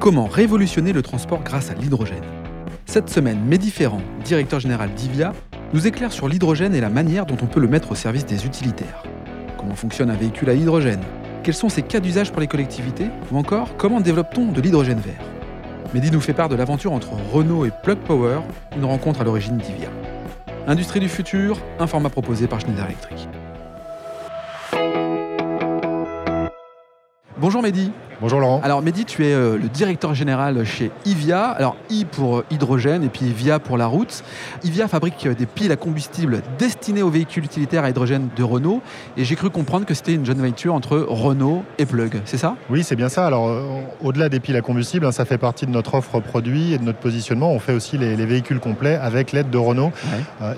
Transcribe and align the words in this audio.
Comment 0.00 0.24
révolutionner 0.24 0.94
le 0.94 1.02
transport 1.02 1.42
grâce 1.42 1.70
à 1.70 1.74
l'hydrogène 1.74 2.24
Cette 2.86 3.10
semaine, 3.10 3.38
Mehdi 3.44 3.70
Ferrand, 3.70 4.00
directeur 4.24 4.58
général 4.58 4.94
d'IVIA, 4.94 5.34
nous 5.74 5.86
éclaire 5.86 6.10
sur 6.10 6.26
l'hydrogène 6.26 6.74
et 6.74 6.80
la 6.80 6.88
manière 6.88 7.26
dont 7.26 7.36
on 7.42 7.44
peut 7.44 7.60
le 7.60 7.68
mettre 7.68 7.92
au 7.92 7.94
service 7.94 8.24
des 8.24 8.46
utilitaires. 8.46 9.02
Comment 9.58 9.74
fonctionne 9.74 10.08
un 10.08 10.16
véhicule 10.16 10.48
à 10.48 10.54
hydrogène? 10.54 11.02
Quels 11.42 11.52
sont 11.52 11.68
ses 11.68 11.82
cas 11.82 12.00
d'usage 12.00 12.32
pour 12.32 12.40
les 12.40 12.46
collectivités? 12.46 13.08
Ou 13.30 13.36
encore, 13.36 13.76
comment 13.76 14.00
développe-t-on 14.00 14.52
de 14.52 14.60
l'hydrogène 14.62 15.00
vert? 15.00 15.20
Mehdi 15.92 16.10
nous 16.10 16.22
fait 16.22 16.32
part 16.32 16.48
de 16.48 16.56
l'aventure 16.56 16.92
entre 16.92 17.10
Renault 17.30 17.66
et 17.66 17.70
Plug 17.82 17.98
Power, 17.98 18.40
une 18.74 18.86
rencontre 18.86 19.20
à 19.20 19.24
l'origine 19.24 19.58
d'IVIA. 19.58 19.90
Industrie 20.66 21.00
du 21.00 21.10
futur, 21.10 21.58
un 21.78 21.86
format 21.86 22.08
proposé 22.08 22.46
par 22.46 22.58
Schneider 22.60 22.86
Electric. 22.86 23.28
Bonjour 27.38 27.60
Mehdi. 27.60 27.92
Bonjour 28.20 28.38
Laurent. 28.38 28.60
Alors 28.62 28.82
Mehdi, 28.82 29.06
tu 29.06 29.24
es 29.24 29.32
euh, 29.32 29.56
le 29.56 29.70
directeur 29.70 30.12
général 30.12 30.62
chez 30.66 30.90
IVIA. 31.06 31.42
Alors 31.42 31.76
I 31.88 32.04
pour 32.04 32.42
hydrogène 32.50 33.02
et 33.02 33.08
puis 33.08 33.32
VIA 33.32 33.60
pour 33.60 33.78
la 33.78 33.86
route. 33.86 34.22
IVIA 34.62 34.88
fabrique 34.88 35.24
euh, 35.24 35.34
des 35.34 35.46
piles 35.46 35.72
à 35.72 35.76
combustible 35.76 36.42
destinées 36.58 37.00
aux 37.02 37.08
véhicules 37.08 37.46
utilitaires 37.46 37.82
à 37.82 37.88
hydrogène 37.88 38.28
de 38.36 38.42
Renault. 38.42 38.82
Et 39.16 39.24
j'ai 39.24 39.36
cru 39.36 39.48
comprendre 39.48 39.86
que 39.86 39.94
c'était 39.94 40.12
une 40.12 40.26
jeune 40.26 40.36
venture 40.36 40.74
entre 40.74 40.98
Renault 40.98 41.64
et 41.78 41.86
Plug. 41.86 42.20
C'est 42.26 42.36
ça? 42.36 42.56
Oui, 42.68 42.84
c'est 42.84 42.94
bien 42.94 43.08
ça. 43.08 43.26
Alors 43.26 43.48
euh, 43.48 43.62
au-delà 44.02 44.28
des 44.28 44.38
piles 44.38 44.56
à 44.56 44.60
combustible, 44.60 45.06
hein, 45.06 45.12
ça 45.12 45.24
fait 45.24 45.38
partie 45.38 45.64
de 45.64 45.70
notre 45.70 45.94
offre 45.94 46.20
produit 46.20 46.74
et 46.74 46.78
de 46.78 46.84
notre 46.84 46.98
positionnement. 46.98 47.50
On 47.50 47.58
fait 47.58 47.72
aussi 47.72 47.96
les, 47.96 48.16
véhicules 48.26 48.60
complets 48.60 48.96
avec 48.96 49.32
l'aide 49.32 49.48
de 49.48 49.56
Renault. 49.56 49.92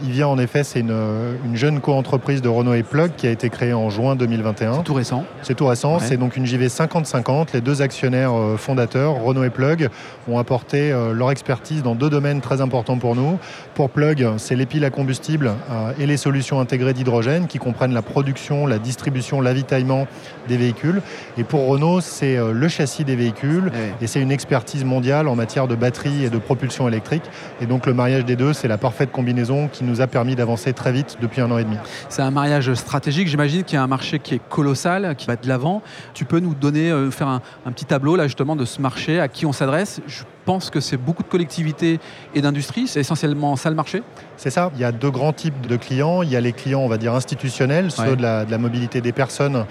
IVIA 0.02 0.26
en 0.26 0.38
effet, 0.38 0.64
c'est 0.64 0.80
une, 0.80 1.36
jeune 1.54 1.80
co-entreprise 1.80 2.42
de 2.42 2.48
Renault 2.48 2.74
et 2.74 2.82
Plug 2.82 3.12
qui 3.16 3.28
a 3.28 3.30
été 3.30 3.50
créée 3.50 3.72
en 3.72 3.88
juin 3.88 4.16
2021. 4.16 4.78
C'est 4.78 4.82
tout 4.82 4.94
récent. 4.94 5.24
C'est 5.42 5.54
tout 5.54 5.66
récent. 5.66 6.00
C'est 6.00 6.16
donc 6.16 6.36
une 6.36 6.44
JV 6.44 6.66
50-50 6.66 7.51
les 7.52 7.60
deux 7.60 7.82
actionnaires 7.82 8.32
euh, 8.34 8.56
fondateurs, 8.56 9.14
Renault 9.22 9.44
et 9.44 9.50
Plug, 9.50 9.88
ont 10.28 10.38
apporté 10.38 10.92
euh, 10.92 11.12
leur 11.12 11.30
expertise 11.30 11.82
dans 11.82 11.94
deux 11.94 12.10
domaines 12.10 12.40
très 12.40 12.60
importants 12.60 12.98
pour 12.98 13.14
nous. 13.14 13.38
Pour 13.74 13.90
Plug, 13.90 14.26
c'est 14.38 14.56
les 14.56 14.66
piles 14.66 14.84
à 14.84 14.90
combustible 14.90 15.52
euh, 15.70 15.92
et 15.98 16.06
les 16.06 16.16
solutions 16.16 16.60
intégrées 16.60 16.94
d'hydrogène 16.94 17.46
qui 17.46 17.58
comprennent 17.58 17.94
la 17.94 18.02
production, 18.02 18.66
la 18.66 18.78
distribution, 18.78 19.40
l'avitaillement 19.40 20.06
des 20.48 20.56
véhicules. 20.56 21.02
Et 21.36 21.44
pour 21.44 21.66
Renault, 21.66 22.00
c'est 22.00 22.36
le 22.36 22.68
châssis 22.68 23.04
des 23.04 23.16
véhicules 23.16 23.70
et 24.00 24.06
c'est 24.06 24.20
une 24.20 24.32
expertise 24.32 24.84
mondiale 24.84 25.28
en 25.28 25.36
matière 25.36 25.68
de 25.68 25.74
batterie 25.74 26.24
et 26.24 26.30
de 26.30 26.38
propulsion 26.38 26.88
électrique. 26.88 27.22
Et 27.60 27.66
donc 27.66 27.86
le 27.86 27.94
mariage 27.94 28.24
des 28.24 28.36
deux, 28.36 28.52
c'est 28.52 28.68
la 28.68 28.78
parfaite 28.78 29.12
combinaison 29.12 29.68
qui 29.68 29.84
nous 29.84 30.00
a 30.00 30.06
permis 30.06 30.34
d'avancer 30.34 30.72
très 30.72 30.92
vite 30.92 31.18
depuis 31.20 31.40
un 31.40 31.50
an 31.50 31.58
et 31.58 31.64
demi. 31.64 31.76
C'est 32.08 32.22
un 32.22 32.30
mariage 32.30 32.72
stratégique. 32.74 33.28
J'imagine 33.28 33.64
qu'il 33.64 33.76
y 33.76 33.78
a 33.78 33.82
un 33.82 33.88
marché 33.88 34.18
qui 34.18 34.34
est 34.34 34.40
colossal, 34.48 35.14
qui 35.16 35.26
va 35.26 35.36
de 35.36 35.48
l'avant. 35.48 35.82
Tu 36.14 36.24
peux 36.24 36.40
nous 36.40 36.54
donner, 36.54 36.92
faire 37.10 37.28
un, 37.28 37.41
un 37.66 37.72
petit 37.72 37.84
tableau 37.84 38.16
là 38.16 38.26
justement 38.26 38.56
de 38.56 38.64
ce 38.64 38.80
marché, 38.80 39.20
à 39.20 39.28
qui 39.28 39.46
on 39.46 39.52
s'adresse 39.52 40.00
pense 40.44 40.70
que 40.70 40.80
c'est 40.80 40.96
beaucoup 40.96 41.22
de 41.22 41.28
collectivités 41.28 42.00
et 42.34 42.40
d'industries. 42.40 42.86
C'est 42.86 43.00
essentiellement 43.00 43.56
ça 43.56 43.70
le 43.70 43.76
marché 43.76 44.02
C'est 44.36 44.50
ça. 44.50 44.70
Il 44.74 44.80
y 44.80 44.84
a 44.84 44.92
deux 44.92 45.10
grands 45.10 45.32
types 45.32 45.66
de 45.66 45.76
clients. 45.76 46.22
Il 46.22 46.30
y 46.30 46.36
a 46.36 46.40
les 46.40 46.52
clients, 46.52 46.80
on 46.80 46.88
va 46.88 46.98
dire, 46.98 47.14
institutionnels, 47.14 47.90
ceux 47.90 48.16
de 48.16 48.22
la, 48.22 48.58
mobilité 48.58 49.00
des 49.00 49.12
personnes, 49.12 49.64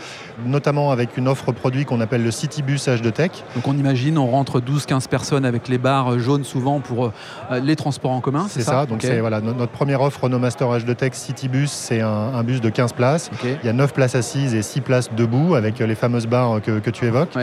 notamment 0.46 0.92
avec 0.92 1.16
une 1.16 1.28
offre 1.28 1.52
produit 1.52 1.86
qu'on 1.86 2.02
appelle 2.02 2.24
le 2.24 2.32
Citybus 2.32 2.88
H2 2.88 3.12
Tech. 3.12 3.32
Donc 3.56 3.68
on 3.68 3.78
imagine, 3.78 4.18
on 4.18 4.28
rentre 4.28 4.60
12-15 4.60 5.08
personnes 5.08 5.46
avec 5.46 5.68
les 5.70 5.78
barres 5.78 6.20
jaunes 6.20 6.44
souvent 6.44 6.80
pour 6.80 7.06
euh, 7.52 7.60
les 7.60 7.76
transports 7.76 8.12
en 8.12 8.22
commun, 8.22 8.48
c'est 8.50 8.62
ça, 8.62 8.86
Donc 8.86 9.02
c'est 9.02 9.20
voilà, 9.20 9.40
notre 9.42 9.72
première 9.72 10.02
offre 10.02 10.24
Renault 10.24 10.40
Master 10.40 10.68
H2 10.68 10.96
Tech 10.96 11.14
Citybus, 11.14 11.68
c'est 11.68 12.02
un, 12.02 12.44
bus 12.44 12.60
de 12.62 12.70
15 12.70 12.94
places. 12.94 13.30
Il 13.44 13.66
y 13.66 13.70
a 13.70 13.74
9 13.74 13.94
places 13.94 14.16
assises 14.16 14.56
et 14.56 14.62
6 14.62 14.82
places 14.82 15.10
debout 15.16 15.56
avec 15.56 15.80
les 15.80 15.96
fameuses 15.96 16.28
barres 16.28 16.62
que, 16.62 16.90
tu 16.90 17.06
évoques. 17.06 17.34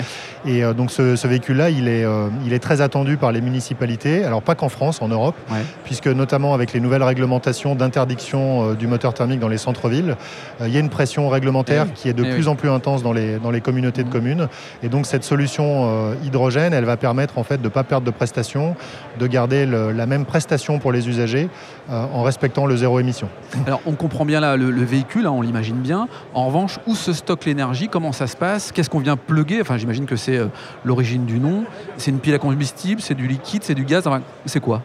Et 0.44 0.64
euh, 0.64 0.74
donc 0.74 0.90
ce, 0.90 1.26
véhicule-là, 1.26 1.70
il, 1.70 1.88
est 1.88 2.04
euh, 2.04 2.28
il 2.44 2.52
est 2.52 2.58
très 2.58 2.80
attendu 2.80 3.16
par 3.18 3.32
les 3.32 3.40
municipalités, 3.40 4.24
alors 4.24 4.42
pas 4.42 4.54
qu'en 4.54 4.68
France, 4.68 5.02
en 5.02 5.08
Europe, 5.08 5.36
puisque 5.84 6.06
notamment 6.06 6.54
avec 6.54 6.72
les 6.72 6.80
nouvelles 6.80 7.02
réglementations 7.02 7.74
d'interdiction 7.74 8.70
euh, 8.70 8.74
du 8.74 8.86
moteur 8.86 9.14
thermique 9.14 9.40
dans 9.40 9.48
les 9.48 9.58
centres-villes, 9.58 10.16
euh, 10.60 10.68
il 10.68 10.74
y 10.74 10.76
a 10.76 10.80
une 10.80 10.88
pression 10.88 11.28
réglementaire 11.28 11.86
eh 11.88 11.92
qui 11.94 12.08
est 12.08 12.12
de 12.12 12.24
eh 12.24 12.32
plus 12.32 12.48
en 12.48 12.54
plus 12.54 12.70
intense 12.70 13.02
dans 13.02 13.12
les, 13.12 13.38
dans 13.38 13.50
les 13.50 13.60
communautés 13.60 14.02
de 14.02 14.08
mmh. 14.08 14.12
communes. 14.12 14.48
Et 14.82 14.88
donc 14.88 15.06
cette 15.06 15.24
solution 15.24 15.88
euh, 15.88 16.14
hydrogène, 16.24 16.72
elle 16.72 16.84
va 16.84 16.96
permettre 16.96 17.38
en 17.38 17.44
fait 17.44 17.58
de 17.58 17.64
ne 17.64 17.68
pas 17.68 17.84
perdre 17.84 18.06
de 18.06 18.10
prestations, 18.10 18.76
de 19.18 19.26
garder 19.26 19.66
la 19.66 20.06
même 20.06 20.24
prestation 20.24 20.78
pour 20.78 20.92
les 20.92 21.08
usagers 21.08 21.48
en 21.90 22.22
respectant 22.22 22.66
le 22.66 22.76
zéro 22.76 23.00
émission. 23.00 23.28
Alors 23.66 23.80
on 23.86 23.92
comprend 23.92 24.24
bien 24.24 24.40
là 24.40 24.56
le, 24.56 24.70
véhicule, 24.84 25.26
hein, 25.26 25.32
on 25.32 25.42
l'imagine 25.42 25.76
bien. 25.76 26.08
En 26.34 26.46
revanche, 26.46 26.78
où 26.86 26.94
se 26.94 27.12
stocke 27.12 27.44
l'énergie? 27.44 27.88
Comment 27.88 28.12
ça 28.12 28.26
se 28.26 28.36
passe? 28.36 28.72
Qu'est-ce 28.72 28.90
qu'on 28.90 29.00
vient 29.00 29.16
pluguer 29.16 29.60
Enfin 29.60 29.76
j'imagine 29.76 30.06
que 30.06 30.16
c'est 30.16 30.38
l'origine 30.84 31.24
du 31.24 31.40
nom. 31.40 31.64
C'est 31.96 32.10
une 32.10 32.20
pile 32.20 32.34
à 32.34 32.38
combustible, 32.38 33.00
c'est 33.08 33.14
du 33.14 33.26
liquide, 33.26 33.64
c'est 33.64 33.74
du 33.74 33.86
gaz, 33.86 34.06
c'est 34.44 34.60
quoi? 34.60 34.82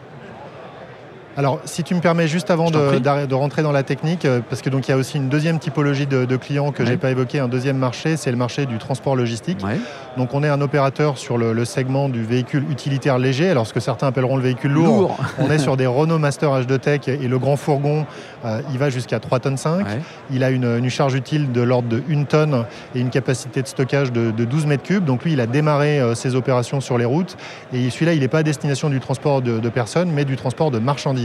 Alors, 1.36 1.60
si 1.64 1.82
tu 1.82 1.94
me 1.94 2.00
permets, 2.00 2.28
juste 2.28 2.50
avant 2.50 2.70
de, 2.70 3.34
rentrer 3.34 3.62
dans 3.62 3.72
la 3.72 3.82
technique, 3.82 4.24
euh, 4.24 4.40
parce 4.48 4.62
que 4.62 4.70
donc 4.70 4.86
il 4.86 4.92
y 4.92 4.94
a 4.94 4.96
aussi 4.96 5.16
une 5.16 5.28
deuxième 5.28 5.58
typologie 5.58 6.06
de, 6.06 6.36
clients 6.36 6.70
que 6.70 6.84
je 6.84 6.90
j'ai 6.90 6.96
pas 6.96 7.10
évoqué, 7.10 7.40
un 7.40 7.48
deuxième 7.48 7.76
marché, 7.76 8.16
c'est 8.16 8.30
le 8.30 8.36
marché 8.36 8.66
du 8.66 8.78
transport 8.78 9.16
logistique. 9.16 9.58
Donc, 10.16 10.32
on 10.32 10.44
est 10.44 10.48
un 10.48 10.60
opérateur 10.60 11.18
sur 11.18 11.38
le, 11.38 11.64
segment 11.64 12.08
du 12.08 12.22
véhicule 12.22 12.64
utilitaire 12.70 13.18
léger, 13.18 13.50
alors 13.50 13.66
ce 13.66 13.72
que 13.72 13.80
certains 13.80 14.08
appelleront 14.08 14.36
le 14.36 14.42
véhicule 14.42 14.72
lourd. 14.72 15.16
On 15.38 15.50
est 15.50 15.58
sur 15.58 15.76
des 15.78 15.86
Renault 15.86 16.18
Master 16.18 16.50
H2 16.50 16.78
Tech 16.78 17.00
et 17.08 17.16
le 17.16 17.38
grand 17.38 17.56
fourgon, 17.56 18.06
euh, 18.44 18.60
il 18.70 18.78
va 18.78 18.90
jusqu'à 18.90 19.18
3 19.18 19.40
tonnes 19.40 19.56
5. 19.56 19.86
Il 20.30 20.44
a 20.44 20.50
une, 20.50 20.88
charge 20.90 21.14
utile 21.14 21.50
de 21.50 21.62
l'ordre 21.62 21.88
de 21.88 22.02
1 22.10 22.24
tonne 22.24 22.64
et 22.94 23.00
une 23.00 23.10
capacité 23.10 23.62
de 23.62 23.66
stockage 23.66 24.12
de, 24.12 24.30
12 24.30 24.66
mètres 24.66 24.82
cubes. 24.82 25.04
Donc 25.04 25.24
lui, 25.24 25.32
il 25.32 25.40
a 25.40 25.46
démarré 25.46 26.00
euh, 26.00 26.14
ses 26.14 26.34
opérations 26.36 26.80
sur 26.80 26.98
les 26.98 27.06
routes 27.06 27.36
et 27.72 27.90
celui-là, 27.90 28.12
il 28.12 28.20
n'est 28.20 28.28
pas 28.28 28.38
à 28.38 28.42
destination 28.42 28.90
du 28.90 29.00
transport 29.00 29.42
de 29.42 29.68
personnes, 29.70 30.10
mais 30.12 30.24
du 30.24 30.36
transport 30.36 30.70
de 30.70 30.78
marchandises. 30.78 31.23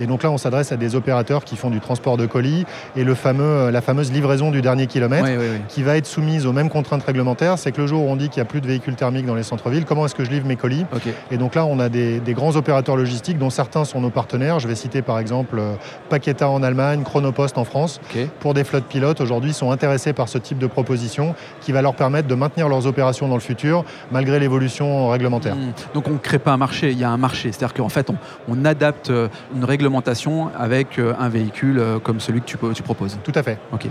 Et 0.00 0.06
donc 0.06 0.22
là, 0.22 0.30
on 0.30 0.38
s'adresse 0.38 0.72
à 0.72 0.76
des 0.76 0.94
opérateurs 0.94 1.44
qui 1.44 1.56
font 1.56 1.70
du 1.70 1.80
transport 1.80 2.16
de 2.16 2.26
colis 2.26 2.64
et 2.96 3.04
le 3.04 3.14
fameux, 3.14 3.44
euh, 3.44 3.70
la 3.70 3.80
fameuse 3.80 4.12
livraison 4.12 4.50
du 4.50 4.62
dernier 4.62 4.86
kilomètre 4.86 5.28
qui 5.68 5.82
va 5.82 5.96
être 5.96 6.06
soumise 6.06 6.46
aux 6.46 6.52
mêmes 6.52 6.70
contraintes 6.70 7.04
réglementaires. 7.04 7.58
C'est 7.58 7.72
que 7.72 7.80
le 7.80 7.86
jour 7.86 8.04
où 8.04 8.08
on 8.08 8.16
dit 8.16 8.28
qu'il 8.28 8.42
n'y 8.42 8.46
a 8.46 8.50
plus 8.50 8.60
de 8.60 8.66
véhicules 8.66 8.94
thermiques 8.94 9.26
dans 9.26 9.34
les 9.34 9.42
centres-villes, 9.42 9.84
comment 9.84 10.06
est-ce 10.06 10.14
que 10.14 10.24
je 10.24 10.30
livre 10.30 10.46
mes 10.46 10.56
colis 10.56 10.84
Et 11.30 11.36
donc 11.36 11.54
là, 11.54 11.66
on 11.66 11.78
a 11.80 11.88
des, 11.88 12.20
grands 12.36 12.56
opérateurs 12.56 12.96
logistiques 12.96 13.38
dont 13.38 13.50
certains 13.50 13.84
sont 13.84 14.00
nos 14.00 14.10
partenaires. 14.10 14.60
Je 14.60 14.68
vais 14.68 14.74
citer 14.74 15.00
par 15.00 15.18
exemple 15.18 15.58
euh, 15.58 15.74
Paqueta 16.10 16.50
en 16.50 16.62
Allemagne, 16.62 17.02
Chronopost 17.02 17.56
en 17.58 17.64
France. 17.64 18.00
Pour 18.40 18.54
des 18.54 18.64
flottes 18.64 18.84
pilotes, 18.84 19.20
aujourd'hui, 19.20 19.52
sont 19.52 19.70
intéressés 19.70 20.12
par 20.12 20.28
ce 20.28 20.38
type 20.38 20.58
de 20.58 20.66
proposition 20.66 21.34
qui 21.60 21.72
va 21.72 21.82
leur 21.82 21.94
permettre 21.94 22.28
de 22.28 22.34
maintenir 22.34 22.68
leurs 22.68 22.86
opérations 22.86 23.28
dans 23.28 23.34
le 23.34 23.40
futur 23.40 23.84
malgré 24.10 24.38
l'évolution 24.38 25.08
réglementaire. 25.08 25.56
Hmm. 25.56 25.72
Donc 25.94 26.08
on 26.08 26.12
ne 26.12 26.18
crée 26.18 26.38
pas 26.38 26.52
un 26.52 26.56
marché, 26.56 26.90
il 26.90 26.98
y 26.98 27.04
a 27.04 27.10
un 27.10 27.16
marché. 27.16 27.52
C'est-à-dire 27.52 27.74
qu'en 27.74 27.88
fait, 27.88 28.10
on, 28.10 28.16
on 28.48 28.64
adapte 28.64 29.10
euh, 29.10 29.28
une 29.54 29.64
réglementation 29.64 30.50
avec 30.56 30.98
euh, 30.98 31.14
un 31.18 31.28
véhicule 31.28 31.78
euh, 31.78 31.98
comme 31.98 32.20
celui 32.20 32.40
que 32.40 32.46
tu, 32.46 32.58
tu 32.74 32.82
proposes. 32.82 33.18
Tout 33.24 33.32
à 33.34 33.42
fait. 33.42 33.58
Ok. 33.72 33.86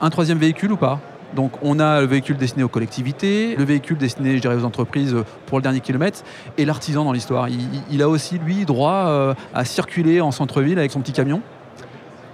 Un 0.00 0.10
troisième 0.10 0.38
véhicule 0.38 0.72
ou 0.72 0.76
pas? 0.76 1.00
Donc 1.34 1.52
on 1.62 1.80
a 1.80 2.00
le 2.00 2.06
véhicule 2.06 2.36
destiné 2.36 2.62
aux 2.62 2.68
collectivités, 2.68 3.56
le 3.56 3.64
véhicule 3.64 3.96
destiné, 3.96 4.36
je 4.36 4.42
dirais, 4.42 4.56
aux 4.56 4.64
entreprises 4.64 5.16
pour 5.46 5.58
le 5.58 5.62
dernier 5.62 5.80
kilomètre, 5.80 6.22
et 6.58 6.64
l'artisan 6.64 7.04
dans 7.04 7.12
l'histoire. 7.12 7.48
Il, 7.90 8.02
a 8.02 8.08
aussi, 8.08 8.38
lui, 8.38 8.64
droit 8.64 9.06
euh, 9.06 9.34
à 9.54 9.64
circuler 9.64 10.20
en 10.20 10.30
centre-ville 10.30 10.78
avec 10.78 10.90
son 10.90 11.00
petit 11.00 11.12
camion? 11.12 11.40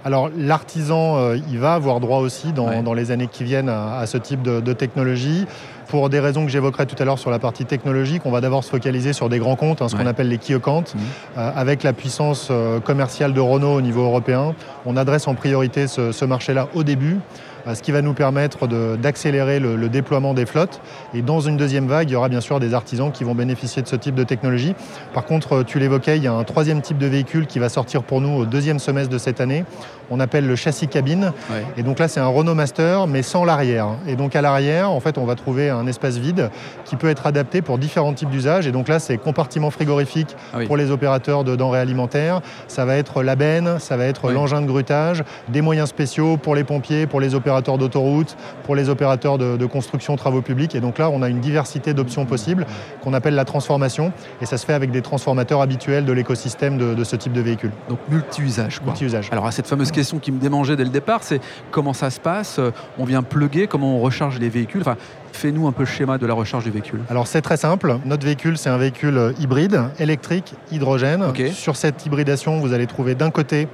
Alors 0.05 0.29
l'artisan, 0.37 1.33
il 1.51 1.59
va 1.59 1.73
avoir 1.73 1.99
droit 1.99 2.19
aussi 2.19 2.53
dans, 2.53 2.93
les 2.93 3.11
années 3.11 3.27
qui 3.27 3.43
viennent 3.43 3.69
à, 3.69 4.05
ce 4.05 4.17
type 4.17 4.41
de 4.41 4.73
technologie 4.73 5.45
pour 5.89 6.09
des 6.09 6.19
raisons 6.19 6.45
que 6.45 6.51
j'évoquerai 6.51 6.85
tout 6.85 6.95
à 6.99 7.05
l'heure 7.05 7.19
sur 7.19 7.31
la 7.31 7.39
partie 7.39 7.65
technologique, 7.65 8.21
on 8.25 8.31
va 8.31 8.41
d'abord 8.41 8.63
se 8.63 8.69
focaliser 8.69 9.11
sur 9.11 9.27
des 9.27 9.39
grands 9.39 9.55
comptes, 9.55 9.81
hein, 9.81 9.89
ce 9.89 9.95
qu'on 9.95 10.05
appelle 10.05 10.29
les 10.29 10.37
key 10.37 10.53
accounts. 10.53 10.93
Mmh. 10.93 10.99
Euh, 11.37 11.51
avec 11.55 11.83
la 11.83 11.93
puissance 11.93 12.49
euh, 12.51 12.79
commerciale 12.79 13.33
de 13.33 13.39
Renault 13.39 13.73
au 13.73 13.81
niveau 13.81 14.03
européen, 14.03 14.53
on 14.85 14.95
adresse 14.95 15.27
en 15.27 15.33
priorité 15.33 15.87
ce 15.87 16.25
marché-là 16.25 16.69
au 16.75 16.83
début 16.83 17.17
euh, 17.17 17.48
ce 17.73 17.81
qui 17.81 17.91
va 17.91 18.01
nous 18.01 18.13
permettre 18.13 18.67
d'accélérer 18.97 19.59
le, 19.59 19.89
déploiement 19.89 20.33
des 20.33 20.45
flottes. 20.45 20.81
Et 21.13 21.21
dans 21.21 21.39
une 21.39 21.57
deuxième 21.57 21.87
vague, 21.87 22.09
il 22.09 22.13
y 22.13 22.15
aura 22.15 22.29
bien 22.29 22.41
sûr 22.41 22.59
des 22.59 22.73
artisans 22.73 23.11
qui 23.11 23.23
vont 23.23 23.33
bénéficier 23.33 23.81
de 23.81 23.87
ce 23.87 23.95
type 23.95 24.15
de 24.15 24.23
technologie. 24.23 24.75
Par 25.13 25.25
contre, 25.25 25.57
euh, 25.57 25.63
tu 25.63 25.79
l'évoquais, 25.79 26.17
il 26.17 26.23
y 26.23 26.27
a 26.27 26.33
un 26.33 26.43
troisième 26.43 26.81
type 26.81 26.97
de 26.97 27.07
véhicule 27.07 27.47
qui 27.47 27.57
va 27.59 27.69
sortir 27.69 28.03
pour 28.03 28.21
nous 28.21 28.29
au 28.29 28.45
deuxième 28.45 28.77
semestre 28.77 29.11
de 29.11 29.17
cette 29.17 29.41
année. 29.41 29.65
On 30.11 30.19
appelle 30.19 30.47
le 30.47 30.55
châssis 30.55 30.87
cabine. 30.87 31.33
Et 31.77 31.83
donc 31.83 31.99
là, 31.99 32.07
c'est 32.07 32.19
un 32.19 32.27
Renault 32.27 32.55
Master, 32.55 33.05
mais 33.05 33.21
sans 33.21 33.45
l'arrière. 33.45 33.89
Et 34.07 34.15
donc 34.15 34.35
à 34.35 34.41
l'arrière, 34.41 34.89
en 34.91 34.99
fait, 34.99 35.17
on 35.17 35.25
va 35.25 35.35
trouver 35.35 35.69
un 35.69 35.85
espace 35.85 36.17
vide 36.17 36.49
qui 36.85 36.95
peut 36.95 37.09
être 37.09 37.27
adapté 37.27 37.61
pour 37.61 37.77
différents 37.77 38.13
types 38.13 38.29
d'usages. 38.29 38.65
Et 38.65 38.71
donc 38.71 38.87
là, 38.87 38.99
c'est 38.99 39.17
compartiment 39.17 39.69
frigorifique 39.69 40.35
ah 40.53 40.59
pour 40.65 40.77
les 40.77 40.89
opérateurs 40.89 41.43
de 41.43 41.55
denrées 41.55 41.79
alimentaires. 41.79 42.41
Ça 42.67 42.85
va 42.85 42.95
être 42.95 43.21
la 43.21 43.35
benne, 43.35 43.77
ça 43.79 43.97
va 43.97 44.05
être 44.05 44.31
l'engin 44.31 44.61
de 44.61 44.67
grutage, 44.67 45.23
des 45.47 45.61
moyens 45.61 45.89
spéciaux 45.89 46.37
pour 46.37 46.55
les 46.55 46.63
pompiers, 46.63 47.05
pour 47.05 47.19
les 47.19 47.35
opérateurs 47.35 47.48
opérateurs 47.49 47.79
d'autoroutes, 47.79 48.37
pour 48.63 48.75
les 48.75 48.89
opérateurs 48.89 49.37
de, 49.37 49.65
construction, 49.65 50.15
travaux 50.15 50.41
publics. 50.41 50.75
Et 50.75 50.79
donc 50.79 50.99
là, 50.99 51.09
on 51.09 51.21
a 51.21 51.29
une 51.29 51.39
diversité 51.39 51.93
d'options 51.93 52.25
possibles 52.25 52.65
qu'on 53.01 53.13
appelle 53.13 53.35
la 53.35 53.45
transformation. 53.45 54.11
Et 54.41 54.45
ça 54.45 54.57
se 54.57 54.65
fait 54.65 54.73
avec 54.73 54.91
des 54.91 55.01
transformateurs 55.01 55.61
habituels 55.61 56.05
de 56.05 56.13
l'écosystème 56.13 56.77
de, 56.77 57.03
ce 57.03 57.15
type 57.15 57.33
de 57.33 57.41
véhicule. 57.41 57.71
Donc 57.89 57.99
multi-usage. 58.09 58.81
Multi-usage. 58.85 59.29
Alors 59.31 59.47
à 59.47 59.51
cette 59.51 59.67
fameuse 59.67 59.91
question 59.91 60.19
qui 60.19 60.31
me 60.31 60.39
démangeait 60.39 60.75
dès 60.75 60.83
le 60.83 60.89
départ, 60.89 61.23
c'est 61.23 61.41
comment 61.71 61.93
ça 61.93 62.11
se 62.11 62.19
passe? 62.19 62.59
On 62.99 63.05
vient 63.05 63.23
plugger, 63.23 63.67
comment 63.67 63.97
on 63.97 63.99
recharge 63.99 64.39
les 64.39 64.49
véhicules? 64.49 64.81
Enfin, 64.81 64.97
Fais-nous 65.31 65.67
un 65.67 65.71
peu 65.71 65.83
le 65.83 65.87
schéma 65.87 66.17
de 66.17 66.25
la 66.25 66.33
recharge 66.33 66.63
du 66.63 66.71
véhicule. 66.71 67.01
Alors 67.09 67.27
c'est 67.27 67.41
très 67.41 67.55
simple. 67.55 67.97
Notre 68.03 68.25
véhicule, 68.25 68.57
c'est 68.57 68.69
un 68.69 68.77
véhicule 68.77 69.33
hybride, 69.39 69.83
électrique, 69.99 70.55
hydrogène. 70.71 71.23
Sur 71.53 71.75
cette 71.75 72.05
hybridation, 72.05 72.59
vous 72.59 72.73
allez 72.73 72.87
trouver 72.87 73.15
d'un 73.15 73.29
côté 73.29 73.67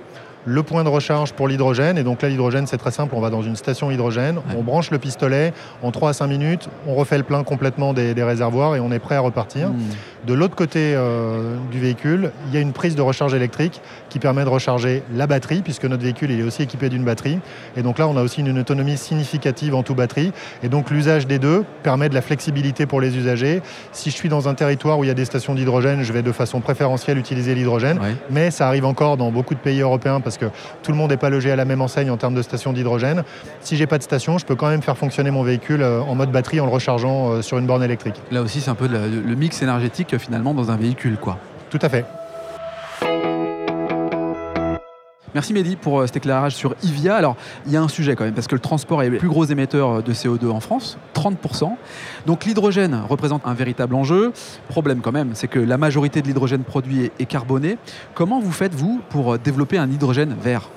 le 0.46 0.64
point 0.64 0.84
de 0.84 0.90
recharge 0.90 1.34
pour 1.34 1.48
l'hydrogène. 1.48 1.98
Et 1.98 2.04
donc 2.04 2.22
là, 2.22 2.30
l'hydrogène, 2.30 2.68
c'est 2.68 2.78
très 2.78 2.92
simple. 2.92 3.16
On 3.16 3.22
va 3.22 3.30
dans 3.30 3.42
une 3.42 3.56
station 3.56 3.92
hydrogène, 3.92 4.40
on 4.58 4.64
branche 4.64 4.92
le 4.92 5.00
pistolet. 5.00 5.54
En 5.82 5.92
3 5.92 6.12
à 6.12 6.14
5 6.14 6.28
minutes, 6.28 6.70
on 6.88 6.96
refait 6.96 7.18
le 7.18 7.24
plein 7.24 7.44
complètement 7.44 7.94
des, 7.94 8.14
réservoirs 8.26 8.76
et 8.76 8.80
on 8.80 8.92
est 8.92 9.00
prêt 9.00 9.16
à 9.16 9.20
repartir. 9.20 9.70
Hmm. 9.70 9.76
De 10.26 10.34
l'autre 10.34 10.56
côté 10.56 10.94
euh, 10.96 11.56
du 11.72 11.80
véhicule, 11.80 12.32
il 12.48 12.54
y 12.54 12.58
a 12.58 12.60
une 12.60 12.74
prise 12.74 12.96
de 12.96 13.02
recharge 13.02 13.36
électrique 13.36 13.82
qui 14.10 14.18
permet 14.18 14.44
de 14.44 14.50
recharger 14.50 15.04
la 15.14 15.28
batterie, 15.28 15.62
puisque 15.62 15.86
notre 15.86 16.02
véhicule 16.02 16.32
est 16.32 16.42
aussi 16.42 16.64
équipé 16.64 16.90
d'une 16.90 17.04
batterie. 17.04 17.40
Et 17.78 17.84
donc 17.84 18.00
là, 18.00 18.08
on 18.08 18.18
a 18.18 18.24
aussi 18.24 18.42
une, 18.42 18.58
autonomie 18.58 18.98
significative 18.98 19.76
en 19.76 19.84
tout 19.84 19.94
batterie. 19.94 20.32
Et 20.64 20.70
donc 20.70 20.90
l'usage 20.90 21.28
des 21.28 21.38
deux 21.38 21.64
permet 21.84 22.10
de 22.10 22.16
la 22.16 22.22
flexibilité 22.22 22.86
pour 22.86 23.02
les 23.02 23.18
usagers. 23.18 23.62
Si 23.92 24.10
je 24.10 24.16
suis 24.16 24.30
dans 24.30 24.48
un 24.48 24.56
territoire 24.56 24.98
où 24.98 25.04
il 25.04 25.08
y 25.08 25.12
a 25.12 25.16
des 25.16 25.26
stations 25.26 25.54
d'hydrogène, 25.54 26.04
je 26.04 26.14
vais 26.14 26.24
de 26.24 26.32
façon 26.32 26.62
préférentielle 26.62 27.18
utiliser 27.18 27.54
l'hydrogène. 27.54 28.00
Mais 28.32 28.50
ça 28.50 28.68
arrive 28.68 28.86
encore 28.86 29.18
dans 29.18 29.32
beaucoup 29.32 29.54
de 29.54 29.60
pays 29.60 29.82
européens 29.82 30.22
parce 30.22 30.35
que 30.38 30.46
tout 30.84 30.92
le 30.92 30.98
monde 30.98 31.12
n'est 31.12 31.18
pas 31.18 31.30
logé 31.30 31.52
à 31.52 31.56
la 31.56 31.66
même 31.66 31.82
enseigne 31.82 32.12
en 32.12 32.18
termes 32.18 32.36
de 32.36 32.42
stations 32.42 32.74
d'hydrogène. 32.74 33.24
Si 33.62 33.78
j'ai 33.78 33.88
pas 33.88 33.98
de 33.98 34.04
station, 34.04 34.38
je 34.38 34.46
peux 34.46 34.56
quand 34.56 34.70
même 34.70 34.82
faire 34.82 34.98
fonctionner 34.98 35.32
mon 35.32 35.44
véhicule 35.44 35.82
euh, 35.82 36.02
en 36.02 36.16
mode 36.16 36.32
batterie 36.32 36.60
en 36.60 36.66
le 36.66 36.72
rechargeant 36.72 37.32
euh, 37.32 37.42
sur 37.42 37.58
une 37.58 37.66
borne 37.66 37.84
électrique. 37.84 38.16
Là 38.32 38.42
aussi, 38.42 38.62
c'est 38.62 38.70
un 38.70 38.76
peu 38.76 38.88
le 38.88 39.36
mix 39.36 39.62
énergétique 39.62 40.18
finalement 40.18 40.54
dans 40.54 40.72
un 40.72 40.78
véhicule, 40.78 41.18
quoi. 41.18 41.38
Tout 41.70 41.80
à 41.82 41.90
fait. 41.90 42.06
Merci 45.36 45.54
Mehdi 45.54 45.76
pour 45.76 46.00
euh, 46.00 46.06
cet 46.08 46.16
éclairage 46.16 46.56
sur 46.56 46.76
IVIA. 46.82 47.14
Alors, 47.14 47.36
il 47.66 47.74
y 47.74 47.76
a 47.76 47.82
un 47.82 47.90
sujet 47.90 48.16
quand 48.16 48.24
même, 48.24 48.34
parce 48.34 48.48
que 48.48 48.56
le 48.56 48.62
transport 48.62 49.04
est 49.04 49.10
le 49.10 49.18
plus 49.18 49.28
gros 49.28 49.44
émetteur 49.44 50.02
de 50.02 50.14
CO2 50.14 50.50
en 50.50 50.62
France, 50.62 50.98
30%. 51.14 51.76
Donc 52.26 52.46
l'hydrogène 52.46 53.02
représente 53.10 53.42
un 53.46 53.54
véritable 53.54 53.96
enjeu. 53.96 54.32
Problème 54.70 55.02
quand 55.02 55.12
même, 55.12 55.32
c'est 55.34 55.50
que 55.50 55.60
la 55.60 55.78
majorité 55.78 56.22
de 56.22 56.28
l'hydrogène 56.28 56.64
produit 56.64 57.12
est 57.20 57.26
carboné. 57.26 57.78
Comment 58.14 58.40
vous 58.40 58.54
faites, 58.54 58.74
vous, 58.74 59.02
pour 59.10 59.38
développer 59.38 59.78
un 59.78 59.92
hydrogène 59.92 60.34
vert? 60.42 60.70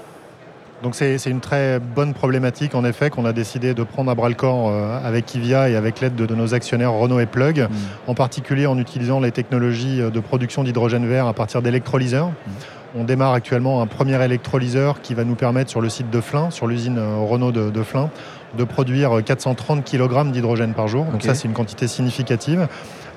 Donc 0.82 0.94
c'est 0.94 1.24
une 1.26 1.40
très 1.40 1.80
bonne 1.80 2.14
problématique 2.14 2.74
en 2.74 2.84
effet 2.84 3.10
qu'on 3.10 3.24
a 3.24 3.32
décidé 3.32 3.74
de 3.74 3.82
prendre 3.82 4.10
à 4.12 4.14
bras 4.14 4.28
le 4.28 4.36
corps 4.36 4.68
euh, 4.68 4.98
avec 5.04 5.26
Kivia 5.26 5.68
et 5.68 5.74
avec 5.74 6.00
l'aide 6.00 6.14
de, 6.14 6.34
nos 6.34 6.54
actionnaires 6.54 6.92
Renault 6.92 7.18
et 7.18 7.26
Plug, 7.26 7.62
mm. 7.62 7.68
en 8.06 8.14
particulier 8.14 8.66
en 8.66 8.78
utilisant 8.78 9.18
les 9.18 9.32
technologies 9.32 10.00
euh, 10.00 10.10
de 10.10 10.20
production 10.20 10.62
d'hydrogène 10.62 11.06
vert 11.06 11.26
à 11.26 11.32
partir 11.32 11.62
d'électrolyseurs. 11.62 12.28
Mm. 12.28 12.50
On 12.94 13.04
démarre 13.04 13.32
actuellement 13.32 13.82
un 13.82 13.86
premier 13.86 14.22
électrolyseur 14.24 15.02
qui 15.02 15.14
va 15.14 15.24
nous 15.24 15.34
permettre 15.34 15.70
sur 15.70 15.80
le 15.80 15.88
site 15.88 16.10
de 16.10 16.20
Flins, 16.20 16.50
sur 16.50 16.66
l'usine 16.66 16.98
euh, 16.98 17.16
Renault 17.18 17.52
de, 17.52 17.70
de 17.70 17.82
Flins, 17.82 18.10
de 18.56 18.64
produire 18.64 19.22
430 19.24 19.84
kg 19.84 20.30
d'hydrogène 20.30 20.74
par 20.74 20.88
jour. 20.88 21.04
Donc 21.04 21.22
ça 21.22 21.34
c'est 21.34 21.48
une 21.48 21.54
quantité 21.54 21.86
significative 21.86 22.66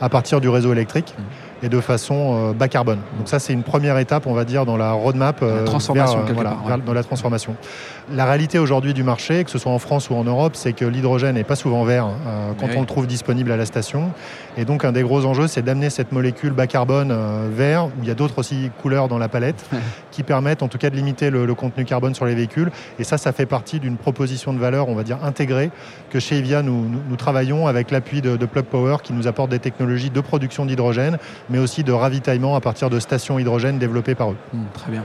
à 0.01 0.09
partir 0.09 0.41
du 0.41 0.49
réseau 0.49 0.73
électrique. 0.73 1.15
Mm 1.17 1.50
et 1.63 1.69
de 1.69 1.79
façon 1.79 2.49
euh, 2.49 2.53
bas 2.53 2.67
carbone. 2.67 2.99
Donc 3.17 3.27
ça, 3.27 3.39
c'est 3.39 3.53
une 3.53 3.63
première 3.63 3.97
étape, 3.97 4.25
on 4.27 4.33
va 4.33 4.45
dire, 4.45 4.65
dans 4.65 4.77
la 4.77 4.91
roadmap 4.91 5.39
euh, 5.41 5.65
transformation 5.65 6.23
vers, 6.23 6.39
euh, 6.39 6.77
dans 6.85 6.93
la 6.93 7.03
transformation. 7.03 7.55
La 8.11 8.25
réalité 8.25 8.59
aujourd'hui 8.59 8.93
du 8.93 9.03
marché, 9.03 9.43
que 9.43 9.51
ce 9.51 9.57
soit 9.57 9.71
en 9.71 9.79
France 9.79 10.09
ou 10.09 10.15
en 10.15 10.23
Europe, 10.23 10.53
c'est 10.55 10.73
que 10.73 10.85
l'hydrogène 10.85 11.35
n'est 11.35 11.43
pas 11.43 11.55
souvent 11.55 11.83
vert 11.83 12.09
quand 12.59 12.67
on 12.75 12.81
le 12.81 12.87
trouve 12.87 13.07
disponible 13.07 13.51
à 13.51 13.57
la 13.57 13.65
station. 13.65 14.11
Et 14.57 14.65
donc 14.65 14.83
un 14.83 14.91
des 14.91 15.03
gros 15.03 15.25
enjeux, 15.25 15.47
c'est 15.47 15.61
d'amener 15.61 15.89
cette 15.89 16.11
molécule 16.11 16.51
bas 16.51 16.67
carbone 16.67 17.15
vert, 17.51 17.85
où 17.85 18.01
il 18.01 18.07
y 18.07 18.11
a 18.11 18.15
d'autres 18.15 18.39
aussi 18.39 18.69
couleurs 18.81 19.07
dans 19.07 19.17
la 19.17 19.29
palette, 19.29 19.63
qui 20.11 20.23
permettent 20.23 20.63
en 20.63 20.67
tout 20.67 20.77
cas 20.77 20.89
de 20.89 20.95
limiter 20.95 21.29
le, 21.29 21.51
contenu 21.55 21.85
carbone 21.85 22.15
sur 22.15 22.25
les 22.25 22.35
véhicules. 22.35 22.71
Et 22.99 23.03
ça, 23.03 23.17
ça 23.17 23.31
fait 23.31 23.45
partie 23.45 23.79
d'une 23.79 23.97
proposition 23.97 24.53
de 24.53 24.59
valeur, 24.59 24.89
on 24.89 24.95
va 24.95 25.03
dire, 25.03 25.23
intégrée, 25.23 25.71
que 26.09 26.19
chez 26.19 26.37
Evia, 26.37 26.61
nous, 26.61 27.15
travaillons 27.17 27.67
avec 27.67 27.91
l'appui 27.91 28.21
de, 28.21 28.37
de 28.37 28.45
Plug 28.45 28.65
Power, 28.65 28.97
qui 29.03 29.13
nous 29.13 29.27
apporte 29.27 29.49
des 29.49 29.59
technologies 29.59 30.09
de 30.09 30.21
production 30.21 30.65
d'hydrogène, 30.65 31.17
mais 31.49 31.59
aussi 31.59 31.83
de 31.83 31.91
ravitaillement 31.91 32.55
à 32.55 32.61
partir 32.61 32.89
de 32.89 32.99
stations 32.99 33.39
hydrogène 33.39 33.79
développées 33.79 34.15
par 34.15 34.31
eux. 34.31 34.37
Hmm, 34.53 34.65
très 34.73 34.91
bien. 34.91 35.03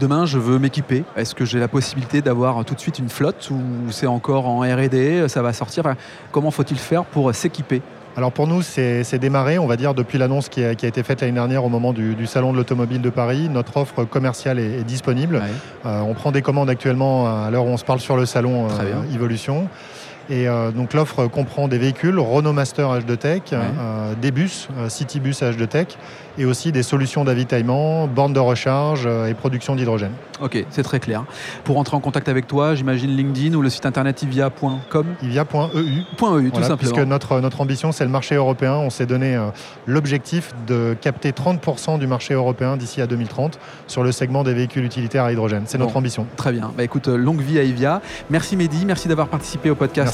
Demain, 0.00 0.26
je 0.26 0.38
veux 0.38 0.58
m'équiper. 0.58 1.04
Est-ce 1.16 1.36
que 1.36 1.44
j'ai 1.44 1.60
la 1.60 1.68
possibilité 1.68 2.20
d'avoir 2.20 2.64
tout 2.64 2.74
de 2.74 2.80
suite 2.80 2.98
une 2.98 3.08
flotte 3.08 3.48
ou 3.50 3.62
c'est 3.90 4.08
encore 4.08 4.48
en 4.48 4.60
RD 4.60 5.28
Ça 5.28 5.40
va 5.40 5.52
sortir 5.52 5.84
Comment 6.32 6.50
faut-il 6.50 6.78
faire 6.78 7.04
pour 7.04 7.32
s'équiper? 7.32 7.80
Alors 8.16 8.30
pour 8.30 8.46
nous, 8.46 8.62
c'est 8.62 9.18
démarré, 9.18 9.58
on 9.58 9.66
va 9.66 9.76
dire, 9.76 9.92
depuis 9.92 10.18
l'annonce 10.18 10.48
qui, 10.48 10.62
a 10.62 10.70
été 10.70 11.02
faite 11.02 11.20
l'année 11.20 11.32
dernière 11.32 11.64
au 11.64 11.68
moment 11.68 11.92
du, 11.92 12.26
Salon 12.26 12.52
de 12.52 12.56
l'Automobile 12.56 13.00
de 13.00 13.10
Paris. 13.10 13.48
Notre 13.48 13.76
offre 13.76 14.04
commerciale 14.04 14.60
est, 14.60 14.84
disponible. 14.84 15.42
Euh, 15.84 16.00
on 16.00 16.14
prend 16.14 16.30
des 16.30 16.42
commandes 16.42 16.70
actuellement 16.70 17.26
à 17.26 17.50
l'heure 17.50 17.64
où 17.64 17.70
on 17.70 17.76
se 17.76 17.84
parle 17.84 18.00
sur 18.00 18.16
le 18.16 18.24
salon 18.24 18.68
euh, 18.68 19.14
Evolution. 19.14 19.68
Et 20.30 20.48
euh, 20.48 20.70
donc 20.70 20.94
l'offre 20.94 21.26
comprend 21.26 21.68
des 21.68 21.78
véhicules 21.78 22.18
Renault 22.18 22.52
Master 22.52 22.88
H2Tech, 22.88 23.42
euh, 23.52 24.14
des 24.20 24.30
bus, 24.30 24.68
euh, 24.78 24.88
Citybus 24.88 25.42
H2Tech, 25.42 25.86
et 26.38 26.44
aussi 26.46 26.72
des 26.72 26.82
solutions 26.82 27.24
d'avitaillement, 27.24 28.06
bornes 28.06 28.32
de 28.32 28.40
recharge 28.40 29.06
et 29.06 29.34
production 29.34 29.76
d'hydrogène. 29.76 30.12
Ok, 30.40 30.64
c'est 30.70 30.82
très 30.82 30.98
clair. 30.98 31.24
Pour 31.62 31.78
entrer 31.78 31.96
en 31.96 32.00
contact 32.00 32.28
avec 32.28 32.48
toi, 32.48 32.74
j'imagine 32.74 33.10
LinkedIn 33.16 33.54
ou 33.54 33.62
le 33.62 33.70
site 33.70 33.86
internet 33.86 34.20
ivia.com 34.22 35.06
Ivia.eu. 35.22 35.78
.eu, 35.78 36.04
tout 36.16 36.62
simplement. 36.62 36.76
Puisque 36.76 36.98
notre, 36.98 37.40
notre 37.40 37.60
ambition, 37.60 37.92
c'est 37.92 38.04
le 38.04 38.10
marché 38.10 38.34
européen. 38.34 38.74
On 38.74 38.90
s'est 38.90 39.06
donné 39.06 39.38
l'objectif 39.86 40.52
de 40.66 40.96
capter 41.00 41.30
30% 41.30 42.00
du 42.00 42.08
marché 42.08 42.34
européen 42.34 42.76
d'ici 42.76 43.00
à 43.00 43.06
2030 43.06 43.60
sur 43.86 44.02
le 44.02 44.10
segment 44.10 44.42
des 44.42 44.54
véhicules 44.54 44.84
utilitaires 44.84 45.24
à 45.24 45.32
hydrogène. 45.32 45.64
C'est 45.66 45.78
notre 45.78 45.96
ambition. 45.96 46.26
Très 46.36 46.50
bien. 46.50 46.72
Bah, 46.76 46.82
écoute, 46.82 47.06
longue 47.06 47.40
vie 47.40 47.60
à 47.60 47.62
Ivia. 47.62 48.02
Merci 48.28 48.56
Mehdi, 48.56 48.86
merci 48.86 49.06
d'avoir 49.06 49.28
participé 49.28 49.70
au 49.70 49.76
podcast. 49.76 50.13